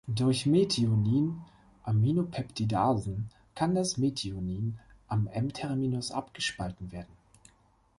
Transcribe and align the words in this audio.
Durch 0.07 0.47
Methionin-Aminopeptidasen 0.47 3.29
kann 3.53 3.75
das 3.75 3.97
Methionin 3.99 4.79
am 5.07 5.27
"N"-Terminus 5.27 6.09
abgespalten 6.11 6.91
werden. 6.91 7.15